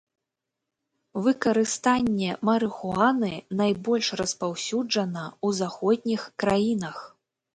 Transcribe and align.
Выкарыстанне 1.25 2.31
марыхуаны 2.49 3.29
найбольш 3.61 4.09
распаўсюджана 4.21 5.23
ў 5.45 5.61
заходніх 5.61 6.21
краінах. 6.45 6.97